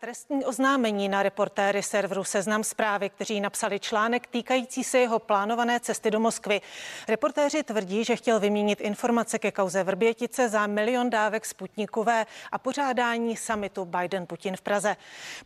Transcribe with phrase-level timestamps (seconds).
[0.00, 6.10] Trestní oznámení na reportéry serveru Seznam zprávy, kteří napsali článek týkající se jeho plánované cesty
[6.10, 6.60] do Moskvy.
[7.08, 13.36] Reportéři tvrdí, že chtěl vyměnit informace ke kauze Vrbětice za milion dávek Sputnikové a pořádání
[13.36, 14.96] samitu Biden-Putin v Praze.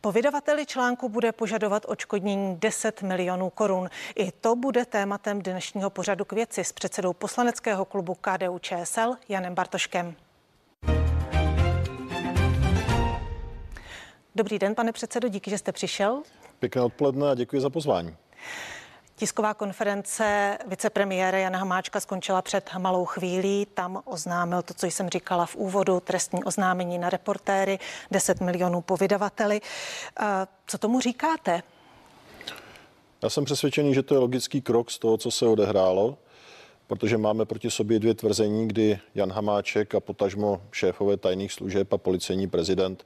[0.00, 3.90] Po vydavateli článku bude požadovat očkodnění 10 milionů korun.
[4.14, 9.54] I to bude tématem dnešního pořadu k věci s předsedou poslaneckého klubu KDU ČSL Janem
[9.54, 10.25] Bartoškem.
[14.36, 16.22] Dobrý den, pane předsedo, díky, že jste přišel.
[16.58, 18.16] Pěkné odpoledne a děkuji za pozvání.
[19.16, 23.66] Tisková konference vicepremiéra Jana Hamáčka skončila před malou chvílí.
[23.74, 27.78] Tam oznámil to, co jsem říkala v úvodu, trestní oznámení na reportéry,
[28.10, 29.60] 10 milionů po vydavateli.
[30.66, 31.62] Co tomu říkáte?
[33.22, 36.18] Já jsem přesvědčený, že to je logický krok z toho, co se odehrálo,
[36.86, 41.98] protože máme proti sobě dvě tvrzení, kdy Jan Hamáček a potažmo šéfové tajných služeb a
[41.98, 43.04] policejní prezident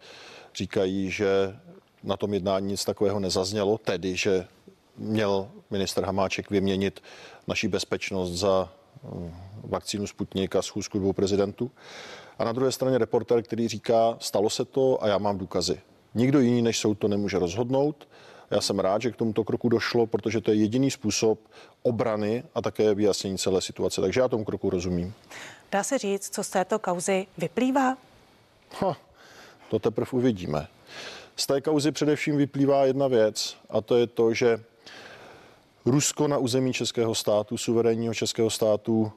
[0.54, 1.56] říkají, že
[2.02, 4.46] na tom jednání nic takového nezaznělo, tedy, že
[4.96, 7.02] měl minister Hamáček vyměnit
[7.46, 9.34] naší bezpečnost za mm,
[9.64, 11.70] vakcínu Sputnik a schůzku dvou prezidentů.
[12.38, 15.80] A na druhé straně reporter, který říká, stalo se to a já mám důkazy.
[16.14, 18.08] Nikdo jiný než soud to nemůže rozhodnout.
[18.50, 21.38] Já jsem rád, že k tomuto kroku došlo, protože to je jediný způsob
[21.82, 24.00] obrany a také vyjasnění celé situace.
[24.00, 25.14] Takže já tomu kroku rozumím.
[25.72, 27.96] Dá se říct, co z této kauzy vyplývá?
[28.80, 28.96] Ha,
[29.70, 30.66] to teprve uvidíme.
[31.36, 34.64] Z té kauzy především vyplývá jedna věc a to je to, že
[35.86, 39.12] Rusko na území českého státu, suverénního českého státu,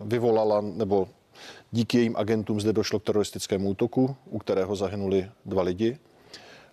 [0.00, 1.08] vyvolala nebo
[1.72, 5.98] díky jejím agentům zde došlo k teroristickému útoku, u kterého zahynuli dva lidi.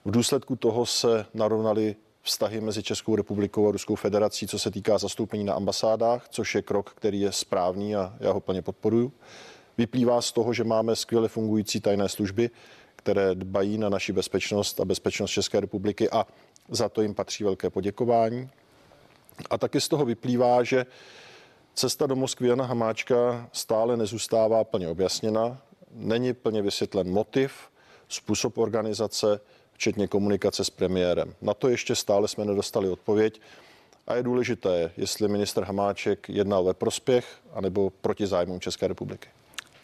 [0.05, 4.97] V důsledku toho se narovnaly vztahy mezi Českou republikou a Ruskou federací, co se týká
[4.97, 9.11] zastoupení na ambasádách, což je krok, který je správný a já ho plně podporuji.
[9.81, 12.49] Vyplývá z toho, že máme skvěle fungující tajné služby,
[12.95, 16.27] které dbají na naši bezpečnost a bezpečnost České republiky a
[16.69, 18.49] za to jim patří velké poděkování.
[19.49, 20.85] A taky z toho vyplývá, že
[21.73, 25.61] cesta do Moskvy Jana Hamáčka stále nezůstává plně objasněna,
[25.91, 27.53] není plně vysvětlen motiv,
[28.07, 29.39] způsob organizace,
[29.73, 31.33] včetně komunikace s premiérem.
[31.41, 33.41] Na to ještě stále jsme nedostali odpověď
[34.07, 39.29] a je důležité, jestli minister Hamáček jednal ve prospěch anebo proti zájmům České republiky.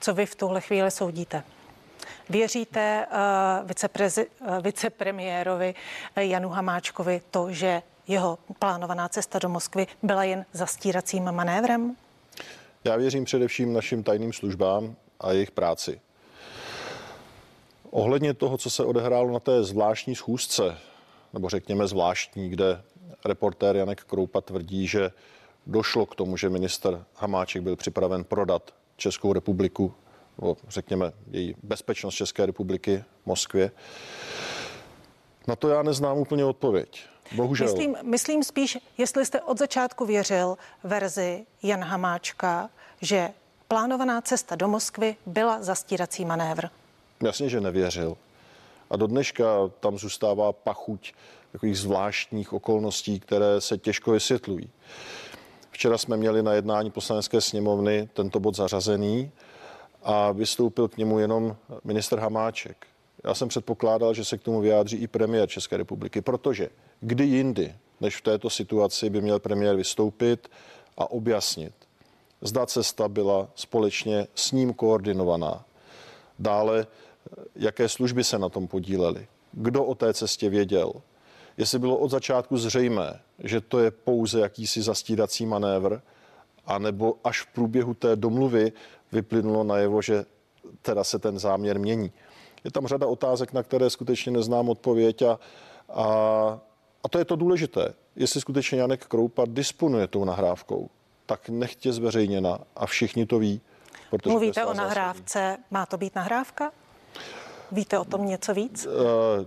[0.02, 1.44] Co vy v tuhle chvíli soudíte?
[2.30, 5.76] Věříte uh, viceprezi, uh, vicepremiérovi
[6.18, 11.96] uh, Janu Hamáčkovi to, že jeho plánovaná cesta do Moskvy byla jen zastíracím manévrem?
[12.84, 16.02] Já věřím především našim tajným službám a jejich práci.
[17.90, 20.78] Ohledně toho, co se odehrálo na té zvláštní schůzce,
[21.34, 22.82] nebo řekněme zvláštní, kde
[23.26, 25.12] reportér Janek Kroupa tvrdí, že
[25.68, 29.94] došlo k tomu, že minister Hamáček byl připraven prodat Českou republiku,
[30.42, 33.72] nebo řekněme její bezpečnost České republiky v Moskvě?
[35.48, 37.04] Na to já neznám úplně odpověď.
[37.36, 37.68] Bohužel.
[37.68, 42.70] Myslím, myslím spíš, jestli jste od začátku věřil verzi Jan Hamáčka,
[43.02, 43.30] že
[43.68, 46.68] plánovaná cesta do Moskvy byla zastírací manévr.
[47.24, 48.18] Jasně, že nevěřil.
[48.90, 49.46] A do dneška
[49.80, 51.14] tam zůstává pachuť
[51.52, 54.70] takových zvláštních okolností, které se těžko vysvětlují.
[55.78, 59.32] Včera jsme měli na jednání poslanecké sněmovny tento bod zařazený
[60.04, 62.88] a vystoupil k němu jenom minister Hamáček.
[63.24, 67.76] Já jsem předpokládal, že se k tomu vyjádří i premiér České republiky, protože kdy jindy,
[68.02, 70.52] než v této situaci, by měl premiér vystoupit
[70.98, 71.74] a objasnit,
[72.42, 75.66] zda cesta byla společně s ním koordinovaná.
[76.40, 76.88] Dále,
[77.56, 80.94] jaké služby se na tom podílely, kdo o té cestě věděl,
[81.58, 86.02] jestli bylo od začátku zřejmé, že to je pouze jakýsi zastírací manévr,
[86.66, 88.72] anebo až v průběhu té domluvy
[89.12, 90.26] vyplynulo najevo, že
[90.82, 92.12] teda se ten záměr mění.
[92.64, 95.40] Je tam řada otázek, na které skutečně neznám odpověď a,
[95.90, 96.04] a,
[97.04, 97.94] a to je to důležité.
[98.16, 100.90] Jestli skutečně Janek Kroupa disponuje tou nahrávkou,
[101.26, 103.62] tak nechtě zveřejněna a všichni to ví.
[104.26, 106.72] Mluvíte o nahrávce, má to být nahrávka?
[107.72, 108.86] Víte o tom něco víc?
[108.86, 108.94] Uh,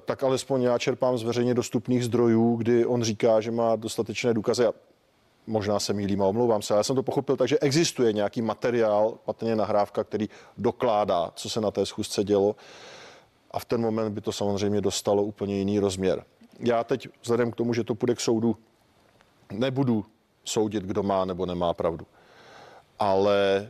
[0.04, 4.66] tak alespoň já čerpám z veřejně dostupných zdrojů, kdy on říká, že má dostatečné důkazy.
[4.66, 4.72] A
[5.46, 9.56] možná se mýlím a omlouvám se, já jsem to pochopil, takže existuje nějaký materiál, patrně
[9.56, 10.28] nahrávka, který
[10.58, 12.56] dokládá, co se na té schůzce dělo.
[13.50, 16.24] A v ten moment by to samozřejmě dostalo úplně jiný rozměr.
[16.58, 18.56] Já teď, vzhledem k tomu, že to půjde k soudu,
[19.52, 20.04] nebudu
[20.44, 22.06] soudit, kdo má nebo nemá pravdu.
[22.98, 23.68] Ale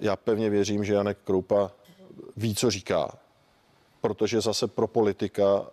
[0.00, 1.70] já pevně věřím, že Janek Kroupa
[2.36, 3.18] ví, co říká
[4.02, 5.66] protože zase pro politika,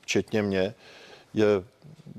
[0.00, 0.74] včetně mě,
[1.34, 1.46] je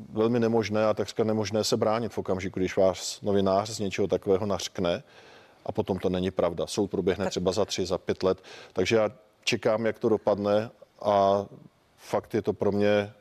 [0.09, 4.45] velmi nemožné a takřka nemožné se bránit v okamžiku, když vás novinář z něčeho takového
[4.45, 5.03] nařkne
[5.65, 6.67] a potom to není pravda.
[6.67, 8.43] Soud proběhne třeba za tři, za pět let.
[8.73, 9.09] Takže já
[9.43, 10.69] čekám, jak to dopadne
[11.01, 11.45] a
[11.97, 13.13] fakt je to pro mě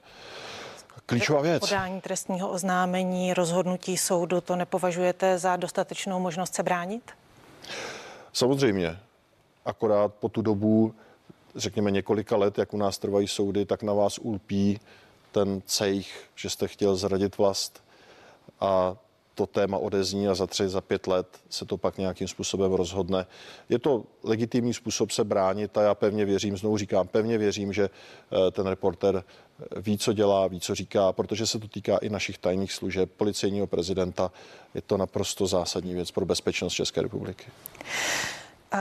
[1.07, 1.61] klíčová věc.
[1.61, 7.11] Podání trestního oznámení, rozhodnutí soudu, to nepovažujete za dostatečnou možnost se bránit?
[8.33, 8.99] Samozřejmě.
[9.65, 10.95] Akorát po tu dobu,
[11.57, 14.81] řekněme několika let, jak u nás trvají soudy, tak na vás ulpí
[15.33, 17.83] ten cejch, že jste chtěl zradit vlast
[18.61, 18.97] a
[19.35, 23.27] to téma odezní a za tři, za pět let se to pak nějakým způsobem rozhodne.
[23.69, 27.85] Je to legitimní způsob se bránit a já pevně věřím, znovu říkám, pevně věřím, že
[27.89, 29.25] eh, ten reporter
[29.77, 33.67] ví, co dělá, ví, co říká, protože se to týká i našich tajných služeb, policejního
[33.67, 34.33] prezidenta.
[34.75, 37.45] Je to naprosto zásadní věc pro bezpečnost České republiky.
[38.75, 38.81] Uh...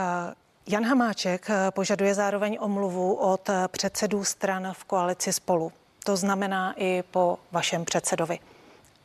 [0.70, 5.72] Jan Hamáček eh, požaduje zároveň omluvu od eh, předsedů stran v koalici spolu.
[6.04, 8.38] To znamená i po vašem předsedovi.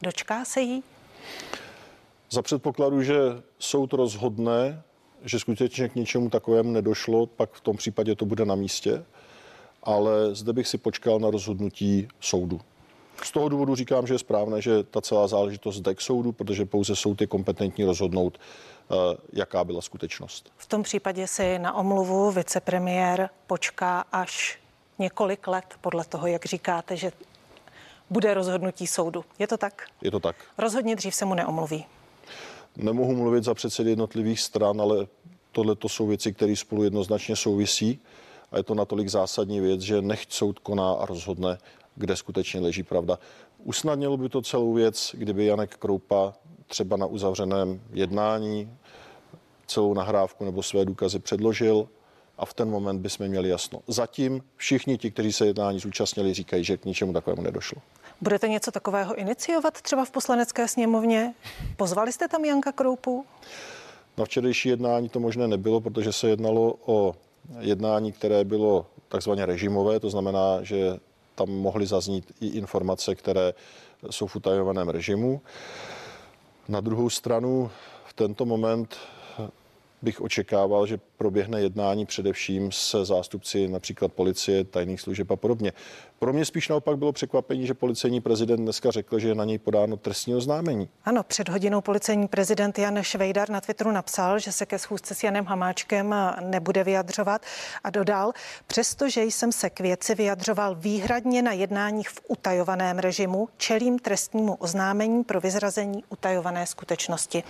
[0.01, 0.83] Dočká se jí?
[2.31, 3.15] Za předpokladu, že
[3.59, 4.81] soud rozhodne,
[5.23, 9.06] že skutečně k něčemu takovému nedošlo, pak v tom případě to bude na místě,
[9.83, 12.61] ale zde bych si počkal na rozhodnutí soudu.
[13.23, 16.65] Z toho důvodu říkám, že je správné, že ta celá záležitost jde k soudu, protože
[16.65, 18.95] pouze soud je kompetentní rozhodnout, eh,
[19.33, 20.51] jaká byla skutečnost.
[20.57, 24.59] V tom případě si na omluvu vicepremiér počká až
[25.00, 27.12] několik let, podle toho, jak říkáte, že
[28.09, 29.25] bude rozhodnutí soudu.
[29.39, 29.85] Je to tak?
[30.01, 30.35] Je to tak.
[30.57, 31.85] Rozhodně dřív se mu neomluví.
[32.77, 35.07] Nemohu mluvit za předsedy jednotlivých stran, ale
[35.51, 38.00] tohle to jsou věci, které spolu jednoznačně souvisí
[38.51, 41.57] a je to natolik zásadní věc, že nechť soud koná a rozhodne,
[41.95, 43.19] kde skutečně leží pravda.
[43.63, 46.33] Usnadnilo by to celou věc, kdyby Janek Kroupa
[46.68, 48.77] třeba na uzavřeném jednání
[49.68, 51.88] celou nahrávku nebo své důkazy předložil
[52.38, 53.80] a v ten moment bychom měli jasno.
[53.88, 57.81] Zatím všichni ti, kteří se jednání zúčastnili, říkají, že k ničemu takovému nedošlo.
[58.21, 61.33] Budete něco takového iniciovat třeba v poslanecké sněmovně?
[61.77, 63.25] Pozvali jste tam Janka Kroupu?
[64.18, 67.15] Na včerejší jednání to možné nebylo, protože se jednalo o
[67.59, 70.97] jednání, které bylo takzvaně režimové, to znamená, že
[71.35, 73.53] tam mohly zaznít i informace, které
[74.09, 75.41] jsou v utajovaném režimu.
[76.67, 77.71] Na druhou stranu
[78.05, 78.95] v tento moment
[80.06, 85.74] bych očekával, že proběhne jednání především se zástupci například policie, tajných služeb a podobně.
[86.19, 89.57] Pro mě spíš naopak bylo překvapení, že policejní prezident dneska řekl, že je na něj
[89.57, 90.90] podáno trestní oznámení.
[91.06, 95.24] Ano, před hodinou policejní prezident Jan Švejdar na Twitteru napsal, že se ke schůzce s
[95.24, 97.42] Janem Hamáčkem nebude vyjadřovat
[97.84, 98.31] a dodal,
[98.68, 105.24] přestože jsem se k věci vyjadřoval výhradně na jednáních v utajovaném režimu, čelím trestnímu oznámení
[105.24, 107.44] pro vyzrazení utajované skutečnosti.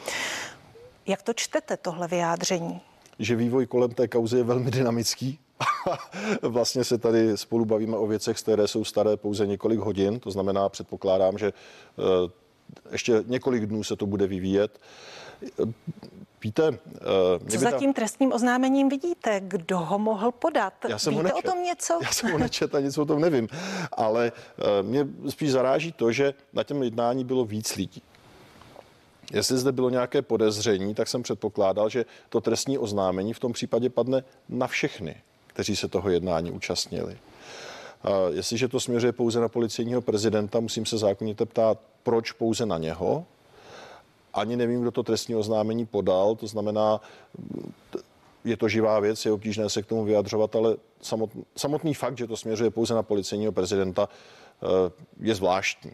[1.07, 2.81] Jak to čtete, tohle vyjádření?
[3.19, 5.39] Že vývoj kolem té kauzy je velmi dynamický.
[6.41, 10.69] vlastně se tady spolu bavíme o věcech, které jsou staré pouze několik hodin, to znamená,
[10.69, 12.31] předpokládám, že eh,
[12.91, 14.79] ještě několik dnů se to bude vyvíjet.
[16.43, 19.41] Víte, eh, Co za tím trestním oznámením vidíte?
[19.43, 20.73] Kdo ho mohl podat?
[20.89, 21.99] Já jsem Víte ho o tom něco?
[22.01, 23.47] Já jsem ho nečet a nic o tom nevím.
[23.91, 28.01] Ale eh, mě spíš zaráží to, že na těm jednání bylo víc lidí.
[29.33, 33.89] Jestli zde bylo nějaké podezření, tak jsem předpokládal, že to trestní oznámení v tom případě
[33.89, 35.15] padne na všechny,
[35.47, 37.17] kteří se toho jednání účastnili.
[38.31, 43.25] Jestliže to směřuje pouze na policejního prezidenta, musím se zákonitě ptát, proč pouze na něho.
[44.33, 47.01] Ani nevím, kdo to trestní oznámení podal, to znamená,
[48.43, 50.75] je to živá věc, je obtížné se k tomu vyjadřovat, ale
[51.57, 55.91] samotný fakt, že to směřuje pouze na policejního prezidenta, eh, je zvláštní.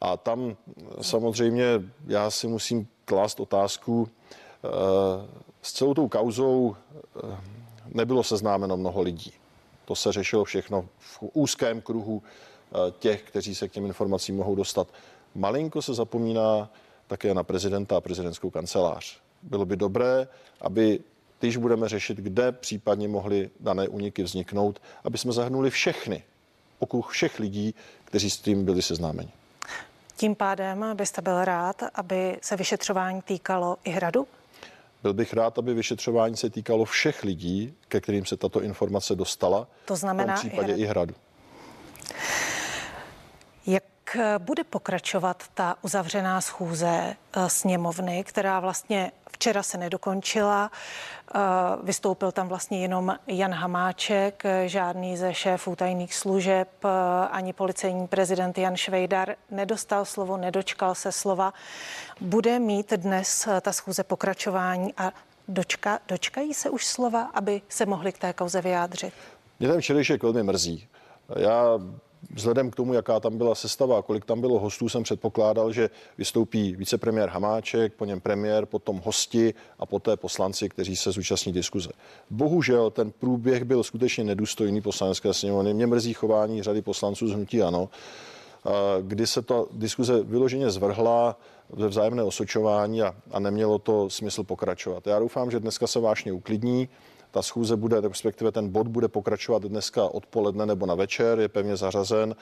[0.00, 0.56] A tam
[1.00, 1.64] samozřejmě
[2.06, 4.68] já si musím klást otázku, eh,
[5.62, 7.36] s celou tou kauzou eh,
[7.86, 9.32] nebylo seznámeno mnoho lidí.
[9.84, 14.54] To se řešilo všechno v úzkém kruhu eh, těch, kteří se k těm informacím mohou
[14.54, 14.88] dostat.
[15.34, 16.70] Malinko se zapomíná
[17.06, 19.18] také na prezidenta a prezidentskou kancelář.
[19.42, 20.28] Bylo by dobré,
[20.60, 21.00] aby
[21.40, 26.22] když budeme řešit, kde případně mohly dané úniky vzniknout, aby jsme zahrnuli všechny,
[26.78, 29.30] okruh všech lidí, kteří s tím byli seznámeni.
[30.20, 34.26] Tím pádem byste byl rád, aby se vyšetřování týkalo i hradu?
[35.02, 39.66] Byl bych rád, aby vyšetřování se týkalo všech lidí, ke kterým se tato informace dostala.
[39.84, 40.84] To znamená v tom případě i hradu.
[40.84, 41.14] I hradu.
[44.14, 50.70] Jak bude pokračovat ta uzavřená schůze eh, sněmovny, která vlastně včera se nedokončila.
[51.34, 51.38] Eh,
[51.82, 56.88] vystoupil tam vlastně jenom Jan Hamáček, žádný ze šéfů tajných služeb, eh,
[57.30, 61.54] ani policejní prezident Jan Švejdar nedostal slovo, nedočkal se slova.
[62.20, 65.12] Bude mít dnes ta schůze pokračování a
[65.48, 69.14] dočka, dočkají se už slova, aby se mohli k té kauze vyjádřit?
[69.60, 70.88] Mě ten včerejšek velmi mrzí.
[71.36, 71.78] Já
[72.34, 76.76] vzhledem k tomu, jaká tam byla sestava, kolik tam bylo hostů, jsem předpokládal, že vystoupí
[76.76, 81.90] vicepremiér Hamáček, po něm premiér, potom hosti a poté poslanci, kteří se zúčastní diskuze.
[82.30, 85.74] Bohužel ten průběh byl skutečně nedůstojný poslanecké sněmovny.
[85.74, 87.88] Mě mrzí chování řady poslanců z Hnutí Ano,
[89.00, 91.36] kdy se ta diskuze vyloženě zvrhla
[91.70, 95.06] ve vzájemné osočování a, a nemělo to smysl pokračovat.
[95.06, 96.88] Já doufám, že dneska se vážně uklidní,
[97.30, 101.76] ta schůze bude, respektive ten bod bude pokračovat dneska odpoledne nebo na večer, je pevně
[101.76, 102.36] zařazen.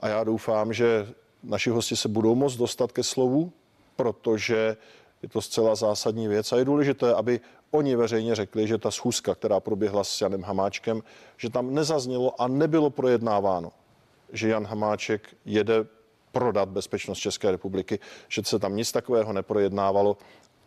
[0.00, 1.06] A já doufám, že
[1.42, 3.52] naši hosti se budou moct dostat ke slovu,
[3.96, 4.76] protože
[5.22, 7.40] je to zcela zásadní věc a je důležité, aby
[7.70, 11.02] oni veřejně řekli, že ta schůzka, která proběhla s Janem Hamáčkem,
[11.36, 13.72] že tam nezaznělo a nebylo projednáváno,
[14.32, 15.74] že Jan Hamáček jede
[16.32, 20.16] prodat bezpečnost České republiky, že se tam nic takového neprojednávalo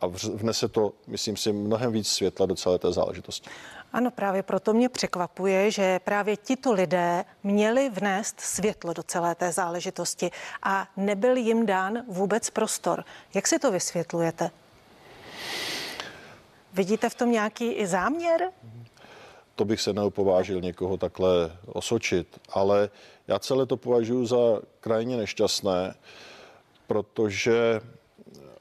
[0.05, 3.49] a vnese to, myslím si, mnohem víc světla do celé té záležitosti.
[3.93, 9.51] Ano, právě proto mě překvapuje, že právě tito lidé měli vnést světlo do celé té
[9.51, 10.31] záležitosti
[10.63, 13.03] a nebyl jim dán vůbec prostor.
[13.33, 14.51] Jak si to vysvětlujete?
[16.73, 18.51] Vidíte v tom nějaký i záměr?
[19.55, 22.89] To bych se neopovážil někoho takhle osočit, ale
[23.27, 25.95] já celé to považuji za krajně nešťastné,
[26.87, 27.81] protože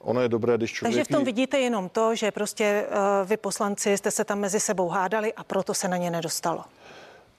[0.05, 0.95] ono je dobré, když člověk...
[0.95, 4.59] Takže v tom vidíte jenom to, že prostě uh, vy poslanci jste se tam mezi
[4.59, 6.63] sebou hádali a proto se na ně nedostalo.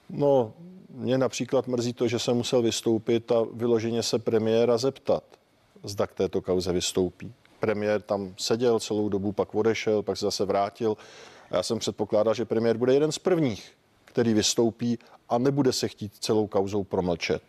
[0.09, 0.53] No,
[0.89, 5.23] mě například mrzí to, že jsem musel vystoupit a vyloženě se premiéra zeptat,
[5.83, 7.33] zda k této kauze vystoupí.
[7.59, 10.97] Premiér tam seděl celou dobu, pak odešel, pak se zase vrátil.
[11.51, 13.71] A já jsem předpokládal, že premiér bude jeden z prvních,
[14.05, 17.41] který vystoupí a nebude se chtít celou kauzou promlčet.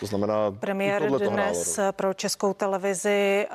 [0.00, 3.54] To znamená, premiér dnes pro českou televizi eh,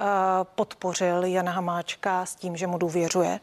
[0.55, 3.39] podpořil Jana Hamáčka s tím, že mu důvěřuje.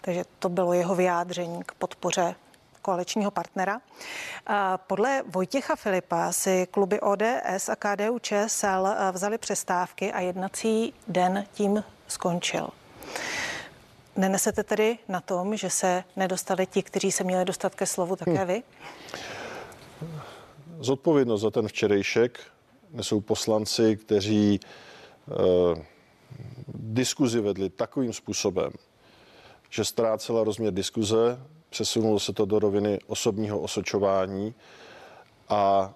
[0.00, 2.34] Takže to bylo jeho vyjádření k podpoře
[2.82, 3.80] koaličního partnera.
[3.80, 4.54] Eh,
[4.86, 11.44] podle Vojtěcha Filipa si kluby ODS a KDU ČSL eh, vzali přestávky a jednací den
[11.52, 12.68] tím skončil.
[14.16, 18.44] Nenesete tedy na tom, že se nedostali ti, kteří se měli dostat ke slovu, také
[18.44, 18.46] hm.
[18.46, 18.62] vy?
[20.80, 22.40] Zodpovědnost za ten včerejšek.
[22.90, 25.84] Nesou poslanci, kteří eh,
[26.68, 28.72] diskuzi vedli takovým způsobem,
[29.70, 34.54] že ztrácela rozměr diskuze, přesunulo se to do roviny osobního osočování
[35.48, 35.94] a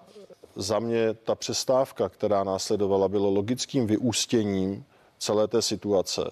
[0.55, 4.85] za mě ta přestávka, která následovala, bylo logickým vyústěním
[5.17, 6.31] celé té situace,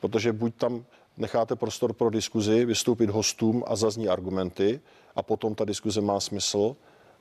[0.00, 0.84] protože buď tam
[1.16, 4.80] necháte prostor pro diskuzi, vystoupit hostům a zazní argumenty
[5.16, 6.76] a potom ta diskuze má smysl,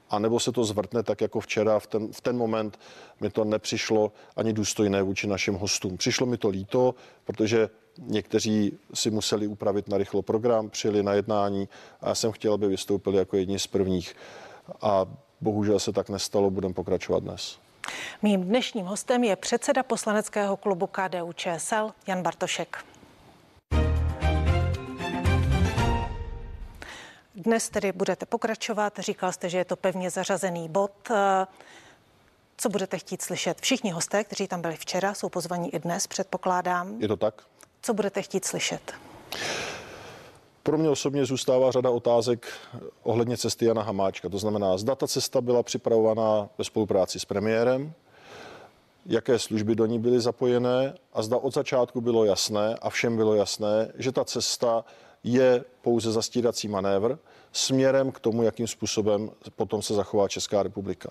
[0.10, 1.80] a nebo se to zvrtne tak jako včera.
[1.80, 2.80] V ten, v ten moment
[3.20, 5.98] mi to nepřišlo ani důstojné vůči našim hostům.
[5.98, 11.70] Přišlo mi to líto, protože někteří si museli upravit na rychlo program, přijeli na jednání
[12.02, 14.16] a já jsem chtěl, aby vystoupili jako jedni z prvních.
[14.82, 15.06] A
[15.42, 17.58] bohužel se tak nestalo, budeme pokračovat dnes.
[18.22, 22.78] Mým dnešním hostem je předseda poslaneckého klubu KDU ČSL Jan Bartošek.
[27.38, 28.94] Dnes tedy budete pokračovat.
[29.00, 30.92] Říkal jste, že je to pevně zařazený bod.
[32.58, 33.62] Co budete chtít slyšet?
[33.62, 37.02] Všichni hosté, kteří tam byli včera, jsou pozvaní i dnes, předpokládám.
[37.02, 37.42] Je to tak?
[37.82, 38.94] Co budete chtít slyšet?
[40.64, 42.48] Pro mě osobně zůstává řada otázek
[43.04, 44.30] ohledně cesty Jana Hamáčka.
[44.30, 47.94] To znamená, zda ta cesta byla připravovaná ve spolupráci s premiérem,
[49.06, 53.36] jaké služby do ní byly zapojené a zda od začátku bylo jasné a všem bylo
[53.36, 54.86] jasné, že ta cesta
[55.34, 57.18] je pouze zastírací manévr
[57.52, 61.10] směrem k tomu, jakým způsobem potom se zachová Česká republika.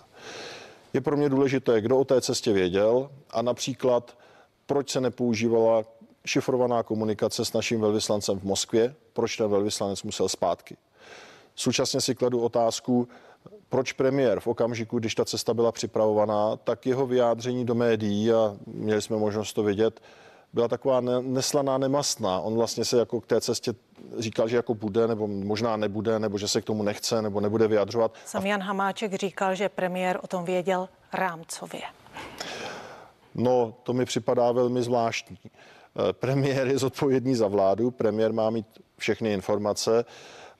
[0.92, 4.18] Je pro mě důležité, kdo o té cestě věděl a například,
[4.66, 5.84] proč se nepoužívala
[6.26, 10.76] šifrovaná komunikace s naším velvyslancem v Moskvě, proč ten velvyslanec musel zpátky.
[11.54, 13.08] Současně si kladu otázku,
[13.68, 18.56] proč premiér v okamžiku, když ta cesta byla připravovaná, tak jeho vyjádření do médií, a
[18.66, 20.00] měli jsme možnost to vidět,
[20.56, 22.40] byla taková neslaná, nemastná.
[22.40, 23.74] On vlastně se jako k té cestě
[24.18, 27.68] říkal, že jako bude, nebo možná nebude, nebo že se k tomu nechce, nebo nebude
[27.68, 28.14] vyjadřovat.
[28.24, 31.82] Sam Jan Hamáček říkal, že premiér o tom věděl rámcově.
[33.34, 35.38] No, to mi připadá velmi zvláštní.
[35.44, 38.66] Eh, premiér je zodpovědný za vládu, premiér má mít
[38.98, 40.04] všechny informace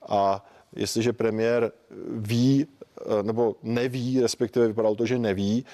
[0.09, 0.45] a
[0.77, 1.73] jestliže premiér
[2.11, 5.65] ví eh, nebo neví, respektive vypadalo to, že neví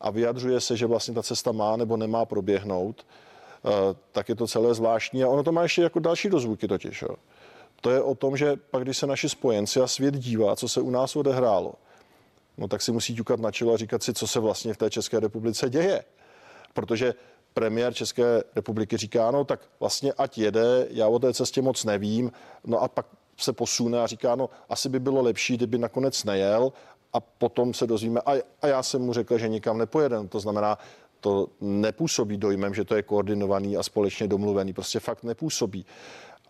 [0.00, 3.04] a vyjadřuje se, že vlastně ta cesta má nebo nemá proběhnout,
[4.12, 5.24] tak je to celé zvláštní.
[5.24, 7.02] A ono to má ještě jako další dozvuky totiž.
[7.02, 7.16] Jo.
[7.80, 10.80] To je o tom, že pak, když se naši spojenci a svět dívá, co se
[10.80, 11.74] u nás odehrálo,
[12.58, 14.90] no tak si musí ťukat na čelo a říkat si, co se vlastně v té
[14.90, 16.04] České republice děje.
[16.74, 17.14] Protože
[17.54, 22.32] premiér České republiky říká, no tak vlastně ať jede, já o té cestě moc nevím,
[22.64, 26.72] no a pak se posune a říká, no asi by bylo lepší, kdyby nakonec nejel
[27.12, 30.28] a potom se dozvíme, a, a já jsem mu řekl, že nikam nepojeden.
[30.28, 30.78] To znamená,
[31.20, 34.72] to nepůsobí dojmem, že to je koordinovaný a společně domluvený.
[34.72, 35.86] Prostě fakt nepůsobí.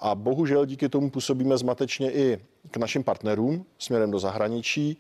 [0.00, 2.38] A bohužel díky tomu působíme zmatečně i
[2.70, 4.98] k našim partnerům směrem do zahraničí.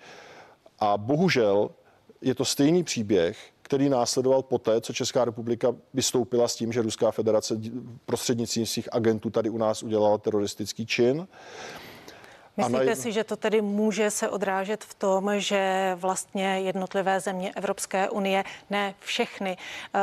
[0.78, 1.70] A bohužel
[2.20, 7.10] je to stejný příběh, který následoval poté, co Česká republika vystoupila s tím, že Ruská
[7.10, 7.60] federace
[8.06, 11.28] prostřednictvím svých agentů tady u nás udělala teroristický čin.
[12.56, 12.94] Myslíte na...
[12.94, 18.44] si, že to tedy může se odrážet v tom, že vlastně jednotlivé země Evropské unie,
[18.70, 19.56] ne všechny,
[19.94, 20.00] uh,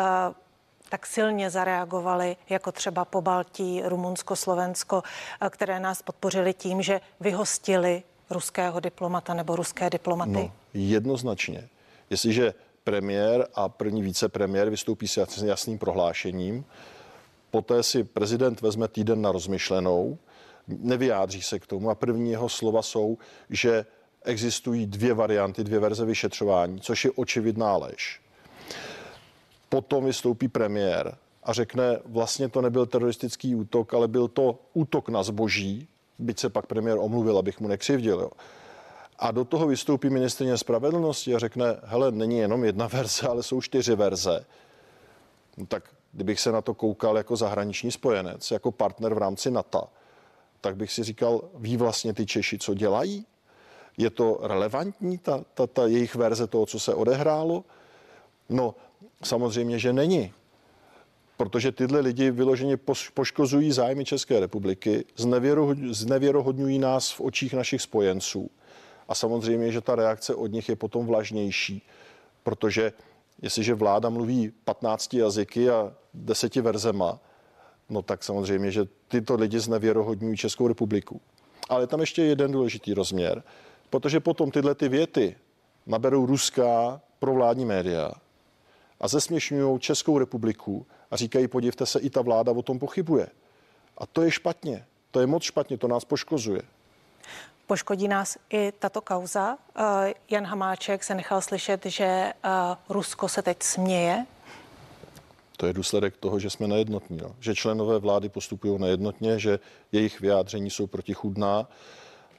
[0.89, 7.01] tak silně zareagovali, jako třeba po Baltí, Rumunsko, Slovensko, uh, které nás podpořili tím, že
[7.20, 10.32] vyhostili ruského diplomata nebo ruské diplomaty?
[10.32, 11.68] No, jednoznačně.
[12.10, 16.66] Jestliže premiér a první vicepremiér vystoupí s jasným prohlášením,
[17.51, 20.18] poté si prezident vezme týden na rozmyšlenou,
[20.67, 23.17] nevyjádří se k tomu a první jeho slova jsou,
[23.50, 23.86] že
[24.24, 28.21] existují dvě varianty, dvě verze vyšetřování, což je očividná lež.
[29.69, 35.24] Potom vystoupí premiér a řekne, vlastně to nebyl teroristický útok, ale byl to útok na
[35.24, 35.88] zboží,
[36.19, 38.19] byť se pak premiér omluvil, abych mu nekřivdil.
[38.19, 38.31] Jo.
[39.19, 43.62] A do toho vystoupí ministrině spravedlnosti a řekne, hele, není jenom jedna verze, ale jsou
[43.62, 44.45] čtyři verze.
[45.57, 49.83] No tak kdybych se na to koukal jako zahraniční spojenec, jako partner v rámci NATO,
[50.62, 53.26] tak bych si říkal, ví vlastně ty Češi, co dělají?
[53.98, 57.64] Je to relevantní, ta, ta, ta jejich verze toho, co se odehrálo?
[58.50, 58.76] No,
[59.24, 60.34] samozřejmě, že není.
[61.38, 62.78] Protože tyhle lidi vyloženě
[63.14, 65.06] poškozují zájmy České republiky,
[65.92, 68.50] znevěrohodňují nás v očích našich spojenců.
[69.08, 71.82] A samozřejmě, že ta reakce od nich je potom vlažnější,
[72.44, 72.94] protože
[73.42, 77.20] jestliže vláda mluví 15 jazyky a deseti verzema,
[77.89, 81.22] no tak samozřejmě, že tyto lidi znevěrohodňují Českou republiku.
[81.70, 83.44] Ale tam ještě jeden důležitý rozměr,
[83.89, 85.36] protože potom tyhle ty věty
[85.86, 88.12] naberou ruská provládní média
[89.00, 93.27] a zesměšňují Českou republiku a říkají, podívejte se, i ta vláda o tom pochybuje.
[93.98, 94.86] A to je špatně.
[95.12, 96.62] To je moc špatně, to nás poškozuje.
[97.67, 99.58] Poškodí nás i tato kauza.
[99.75, 102.34] Eh, Jan Hamáček se nechal slyšet, že eh,
[102.89, 104.25] Rusko se teď směje
[105.58, 107.17] to je důsledek toho, že jsme nejednotní.
[107.17, 107.36] No.
[107.39, 109.60] Že členové vlády postupují nejednotně, že
[109.91, 111.70] jejich vyjádření jsou protichudná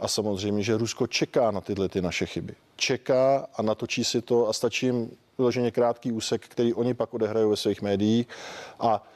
[0.00, 2.54] a samozřejmě, že Rusko čeká na tyhle ty naše chyby.
[2.76, 7.50] Čeká a natočí si to a stačí jim vyloženě krátký úsek, který oni pak odehrají
[7.50, 8.26] ve svých médiích.
[8.81, 9.09] A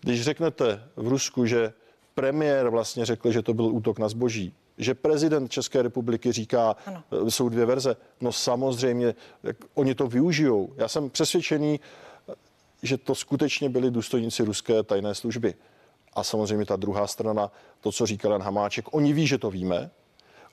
[0.00, 1.72] když řeknete v Rusku, že
[2.14, 7.02] premiér vlastně řekl, že to byl útok na zboží, že prezident České republiky říká, ano.
[7.28, 9.14] jsou dvě verze, no samozřejmě,
[9.74, 10.72] oni to využijou.
[10.76, 11.80] Já jsem přesvědčený,
[12.82, 15.54] že to skutečně byli důstojníci ruské tajné služby.
[16.12, 19.90] A samozřejmě ta druhá strana, to, co říkal Jan Hamáček, oni ví, že to víme,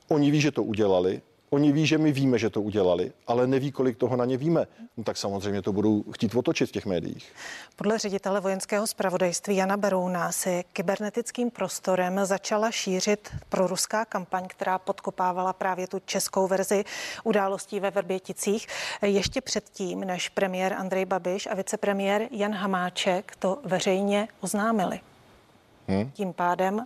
[0.08, 1.22] oni ví, že to udělali,
[1.54, 4.68] Oni ví, že my víme, že to udělali, ale neví, kolik toho na ně víme.
[4.98, 7.34] No, tak samozřejmě to budou chtít otočit v těch médiích.
[7.76, 15.54] Podle ředitele vojenského zpravodajství Jana Berouna se kybernetickým prostorem začala šířit proruská kampaň, která podkopávala
[15.54, 16.84] právě tu českou verzi
[17.24, 18.68] událostí ve Verběticích.
[19.02, 25.00] Ještě předtím, než premiér Andrej Babiš a vicepremiér Jan Hamáček to veřejně oznámili.
[25.88, 26.12] Hmm.
[26.12, 26.86] Tím pádem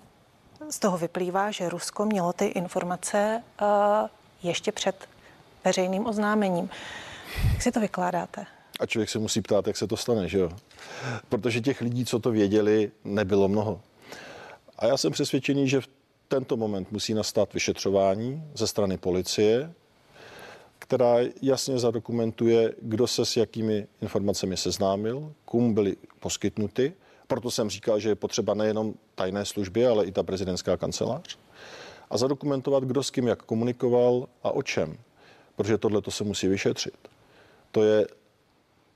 [0.70, 3.68] z toho vyplývá, že Rusko mělo ty informace uh,
[4.48, 5.08] ještě před
[5.66, 6.70] veřejným oznámením.
[7.54, 8.46] Jak si to vykládáte?
[8.80, 10.52] A člověk se musí ptát, jak se to stane, že jo?
[11.30, 13.82] Protože těch lidí, co to věděli, nebylo mnoho.
[14.78, 15.90] A já jsem přesvědčený, že v
[16.28, 19.74] tento moment musí nastat vyšetřování ze strany policie,
[20.80, 26.94] která jasně zadokumentuje, kdo se s jakými informacemi seznámil, komu byly poskytnuty.
[27.28, 31.38] Proto jsem říkal, že je potřeba nejenom tajné služby, ale i ta prezidentská kancelář
[32.10, 34.98] a zadokumentovat, kdo s kým jak komunikoval a o čem.
[35.56, 36.94] Protože tohle to se musí vyšetřit.
[37.72, 38.08] To je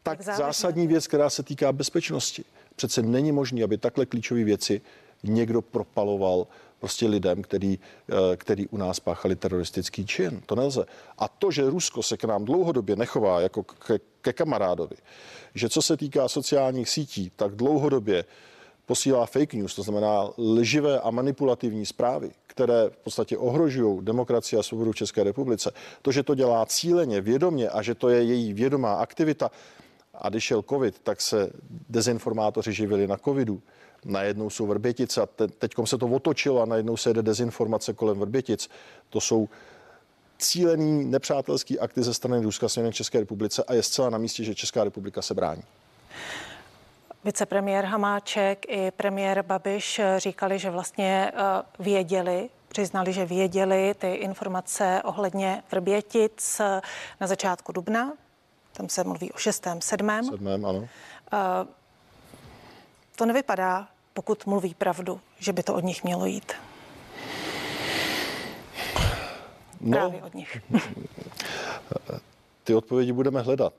[0.04, 2.44] tak zásadní věc, která se týká bezpečnosti.
[2.76, 4.82] Přece není možné, aby takhle klíčové věci
[5.24, 6.48] někdo propaloval
[6.80, 10.42] prostě lidem, který, eh, který u nás páchali teroristický čin.
[10.46, 10.86] To nelze.
[11.18, 14.96] A to, že Rusko se k nám dlouhodobě nechová jako ke, ke kamarádovi,
[15.56, 18.26] že co se týká sociálních sítí, tak dlouhodobě
[18.92, 24.64] posílá fake news, to znamená lživé a manipulativní zprávy, které v podstatě ohrožují demokracii a
[24.64, 25.72] svobodu v České republice.
[26.02, 29.52] To, že to dělá cíleně, vědomě a že to je její vědomá aktivita,
[30.14, 31.52] a když šel covid, tak se
[31.90, 33.62] dezinformátoři živili na covidu.
[34.06, 38.20] Najednou jsou Vrbětice a te, teď se to otočilo a najednou se jede dezinformace kolem
[38.20, 38.70] Vrbětic.
[39.10, 39.50] To jsou
[40.38, 44.56] cílený nepřátelský akty ze strany Ruska směrem České republice a je zcela na místě, že
[44.56, 45.64] Česká republika se brání.
[47.24, 55.02] Vicepremiér Hamáček i premiér Babiš říkali, že vlastně eh, věděli přiznali, že věděli ty informace
[55.06, 56.62] ohledně Vrbětic
[57.22, 58.14] na začátku dubna.
[58.74, 60.26] Tam se mluví o šestém, sedmém.
[60.26, 60.80] Sedmém, ano.
[60.80, 60.88] Uh,
[63.16, 66.54] to nevypadá, pokud mluví pravdu, že by to od nich mělo jít.
[69.82, 70.62] No, Právě od nich.
[72.64, 73.74] ty odpovědi budeme hledat.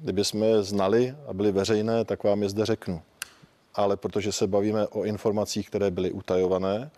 [0.00, 3.02] Kdyby jsme je znali a byly veřejné, tak vám je zde řeknu.
[3.74, 6.90] Ale protože se bavíme o informacích, které byly utajované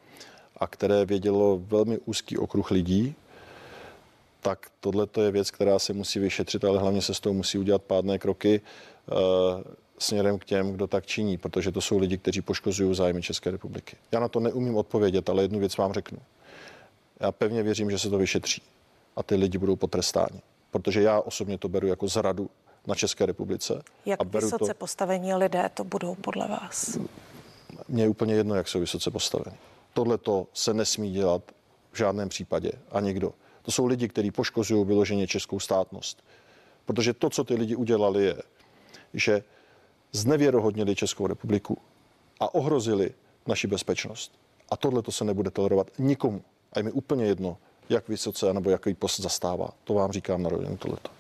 [0.57, 3.15] a které vědělo velmi úzký okruh lidí,
[4.41, 7.83] tak tohle je věc, která se musí vyšetřit, ale hlavně se s toho musí udělat
[7.83, 9.17] pádné kroky uh,
[9.99, 13.97] směrem k těm, kdo tak činí, protože to jsou lidi, kteří poškozují zájmy České republiky.
[14.13, 16.19] Já na to neumím odpovědět, ale jednu věc vám řeknu.
[17.21, 18.63] Já pevně věřím, že se to vyšetří
[19.17, 22.51] a ty lidi budou potrestáni, protože já osobně to beru jako zradu
[22.87, 23.83] na České republice.
[24.07, 24.79] Jak a beru vysoce to...
[24.79, 26.99] postavení lidé to budou podle vás?
[27.89, 29.57] Mně je úplně jedno, jak jsou vysoce postaveni.
[29.93, 31.43] Tohle to se nesmí dělat
[31.93, 33.33] v žádném případě a nikdo.
[33.63, 36.25] To jsou lidi, kteří poškozují vyloženě českou státnost.
[36.85, 38.43] Protože to, co ty lidi udělali, je,
[39.15, 39.43] že
[40.13, 41.79] znevěrohodnili Českou republiku
[42.41, 43.15] a ohrozili
[43.47, 44.33] naši bezpečnost.
[44.71, 46.43] A tohle to se nebude tolerovat nikomu.
[46.73, 47.57] A je mi úplně jedno,
[47.89, 49.69] jak vysoce nebo jaký post zastává.
[49.85, 51.11] To vám říkám na rovinu tohleto.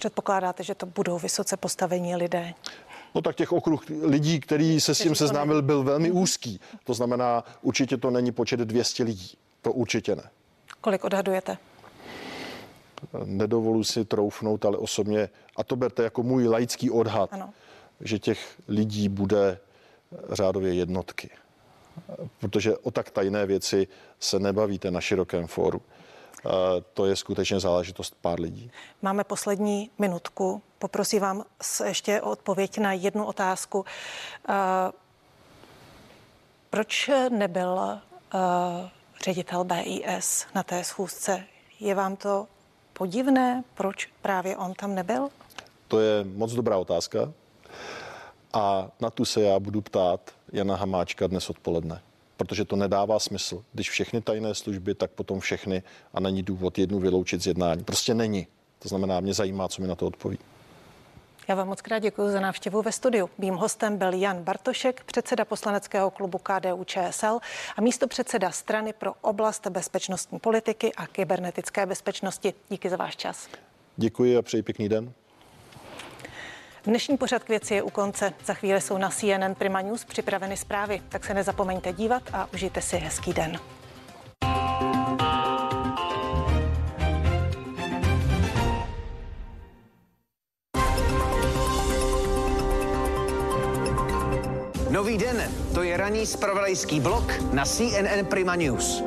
[0.00, 2.54] Předpokládáte, že to budou vysoce postavení lidé?
[3.14, 6.18] No tak těch okruh lidí, který se s tím seznámil, byl velmi mhm.
[6.18, 6.60] úzký.
[6.84, 9.36] To znamená, určitě to není počet 200 lidí.
[9.62, 10.22] To určitě ne.
[10.80, 11.58] Kolik odhadujete?
[13.24, 17.50] Nedovolu si troufnout, ale osobně, a to berte jako můj laický odhad, ano.
[18.00, 19.58] že těch lidí bude
[20.32, 21.30] řádově jednotky.
[22.38, 23.88] Protože o tak tajné věci
[24.20, 25.82] se nebavíte na širokém fóru.
[26.94, 28.70] To je skutečně záležitost pár lidí.
[29.02, 30.62] Máme poslední minutku.
[30.78, 31.44] Poprosím vám
[31.84, 33.84] ještě o odpověď na jednu otázku.
[36.70, 37.98] Proč nebyl
[39.24, 41.44] ředitel BIS na té schůzce?
[41.80, 42.46] Je vám to
[42.92, 43.64] podivné?
[43.74, 45.28] Proč právě on tam nebyl?
[45.88, 47.32] To je moc dobrá otázka.
[48.52, 50.20] A na tu se já budu ptát
[50.52, 52.02] Jana Hamáčka dnes odpoledne
[52.40, 53.64] protože to nedává smysl.
[53.72, 55.82] Když všechny tajné služby, tak potom všechny
[56.14, 57.84] a není důvod jednu vyloučit z jednání.
[57.84, 58.46] Prostě není.
[58.78, 60.38] To znamená, mě zajímá, co mi na to odpoví.
[61.48, 63.30] Já vám moc krát děkuji za návštěvu ve studiu.
[63.38, 67.38] Mým hostem byl Jan Bartošek, předseda poslaneckého klubu KDU ČSL
[67.76, 72.54] a místo předseda strany pro oblast bezpečnostní politiky a kybernetické bezpečnosti.
[72.68, 73.48] Díky za váš čas.
[73.96, 75.12] Děkuji a přeji pěkný den.
[76.84, 78.32] Dnešní pořad k věci je u konce.
[78.44, 82.80] Za chvíli jsou na CNN Prima News připraveny zprávy, tak se nezapomeňte dívat a užijte
[82.82, 83.58] si hezký den.
[94.90, 99.02] Nový den, to je ranní spravodajský blok na CNN Prima News.